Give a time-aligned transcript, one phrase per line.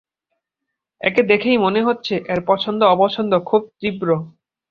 [1.01, 4.07] একে দেখেই মনে হচ্ছে, এর পছন্দ-অপছন্দ খুব তীব্র।